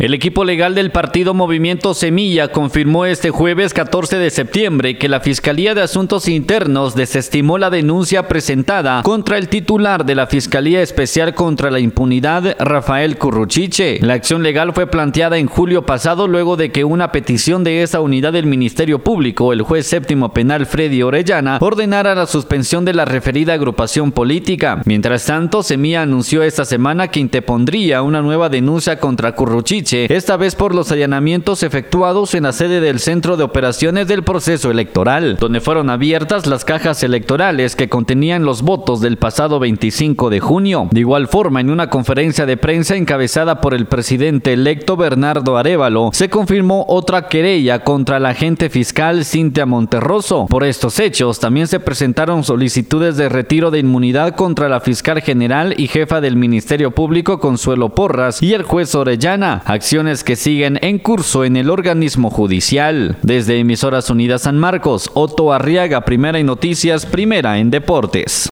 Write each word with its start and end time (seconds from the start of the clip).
El 0.00 0.14
equipo 0.14 0.44
legal 0.44 0.76
del 0.76 0.92
partido 0.92 1.34
Movimiento 1.34 1.92
Semilla 1.92 2.52
confirmó 2.52 3.04
este 3.04 3.30
jueves 3.30 3.74
14 3.74 4.16
de 4.16 4.30
septiembre 4.30 4.96
que 4.96 5.08
la 5.08 5.18
Fiscalía 5.18 5.74
de 5.74 5.82
Asuntos 5.82 6.28
Internos 6.28 6.94
desestimó 6.94 7.58
la 7.58 7.68
denuncia 7.68 8.28
presentada 8.28 9.02
contra 9.02 9.38
el 9.38 9.48
titular 9.48 10.06
de 10.06 10.14
la 10.14 10.28
Fiscalía 10.28 10.82
Especial 10.82 11.34
contra 11.34 11.72
la 11.72 11.80
Impunidad, 11.80 12.54
Rafael 12.60 13.18
Curruchiche. 13.18 13.98
La 14.00 14.14
acción 14.14 14.44
legal 14.44 14.72
fue 14.72 14.86
planteada 14.86 15.36
en 15.36 15.48
julio 15.48 15.84
pasado 15.84 16.28
luego 16.28 16.56
de 16.56 16.70
que 16.70 16.84
una 16.84 17.10
petición 17.10 17.64
de 17.64 17.82
esa 17.82 18.00
unidad 18.00 18.32
del 18.32 18.46
Ministerio 18.46 19.00
Público, 19.00 19.52
el 19.52 19.62
juez 19.62 19.88
séptimo 19.88 20.32
penal 20.32 20.66
Freddy 20.66 21.02
Orellana, 21.02 21.58
ordenara 21.60 22.14
la 22.14 22.26
suspensión 22.26 22.84
de 22.84 22.94
la 22.94 23.04
referida 23.04 23.54
agrupación 23.54 24.12
política. 24.12 24.80
Mientras 24.84 25.26
tanto, 25.26 25.64
Semilla 25.64 26.02
anunció 26.02 26.44
esta 26.44 26.64
semana 26.64 27.08
que 27.08 27.18
interpondría 27.18 28.02
una 28.02 28.22
nueva 28.22 28.48
denuncia 28.48 29.00
contra 29.00 29.34
Curruchiche 29.34 29.87
esta 29.92 30.36
vez 30.36 30.54
por 30.54 30.74
los 30.74 30.92
allanamientos 30.92 31.62
efectuados 31.62 32.34
en 32.34 32.42
la 32.42 32.52
sede 32.52 32.80
del 32.80 32.98
Centro 32.98 33.36
de 33.36 33.44
Operaciones 33.44 34.06
del 34.06 34.22
Proceso 34.22 34.70
Electoral, 34.70 35.36
donde 35.40 35.60
fueron 35.60 35.88
abiertas 35.88 36.46
las 36.46 36.64
cajas 36.64 37.02
electorales 37.02 37.74
que 37.74 37.88
contenían 37.88 38.44
los 38.44 38.62
votos 38.62 39.00
del 39.00 39.16
pasado 39.16 39.58
25 39.58 40.30
de 40.30 40.40
junio. 40.40 40.88
De 40.90 41.00
igual 41.00 41.28
forma, 41.28 41.60
en 41.60 41.70
una 41.70 41.88
conferencia 41.88 42.44
de 42.44 42.56
prensa 42.56 42.96
encabezada 42.96 43.60
por 43.60 43.72
el 43.72 43.86
presidente 43.86 44.52
electo 44.52 44.96
Bernardo 44.96 45.56
Arevalo, 45.56 46.10
se 46.12 46.28
confirmó 46.28 46.84
otra 46.88 47.28
querella 47.28 47.80
contra 47.80 48.20
la 48.20 48.30
agente 48.30 48.68
fiscal 48.68 49.24
Cintia 49.24 49.64
Monterroso. 49.64 50.46
Por 50.46 50.64
estos 50.64 51.00
hechos, 51.00 51.40
también 51.40 51.66
se 51.66 51.80
presentaron 51.80 52.44
solicitudes 52.44 53.16
de 53.16 53.28
retiro 53.28 53.70
de 53.70 53.78
inmunidad 53.78 54.34
contra 54.34 54.68
la 54.68 54.80
fiscal 54.80 55.22
general 55.22 55.74
y 55.78 55.88
jefa 55.88 56.20
del 56.20 56.36
Ministerio 56.36 56.90
Público 56.90 57.40
Consuelo 57.40 57.90
Porras 57.94 58.42
y 58.42 58.52
el 58.52 58.62
juez 58.64 58.94
Orellana, 58.94 59.62
acciones 59.78 60.24
que 60.24 60.34
siguen 60.34 60.76
en 60.82 60.98
curso 60.98 61.44
en 61.44 61.56
el 61.56 61.70
organismo 61.70 62.30
judicial. 62.30 63.16
Desde 63.22 63.60
Emisoras 63.60 64.10
Unidas 64.10 64.42
San 64.42 64.58
Marcos, 64.58 65.08
Otto 65.14 65.52
Arriaga, 65.52 66.00
primera 66.04 66.40
en 66.40 66.46
noticias, 66.46 67.06
primera 67.06 67.58
en 67.58 67.70
deportes. 67.70 68.46